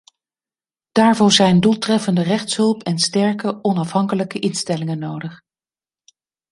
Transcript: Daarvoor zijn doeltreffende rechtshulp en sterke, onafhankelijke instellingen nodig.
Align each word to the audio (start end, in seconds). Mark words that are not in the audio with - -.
Daarvoor 0.91 1.31
zijn 1.31 1.59
doeltreffende 1.59 2.21
rechtshulp 2.21 2.83
en 2.83 2.99
sterke, 2.99 3.63
onafhankelijke 3.63 4.39
instellingen 4.39 4.99
nodig. 4.99 5.41